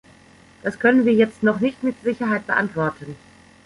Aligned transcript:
Das 0.63 0.79
können 0.79 1.05
wir 1.05 1.13
jetzt 1.13 1.43
noch 1.43 1.59
nicht 1.59 1.83
mit 1.83 2.01
Sicherheit 2.01 2.47
beantworten. 2.47 3.15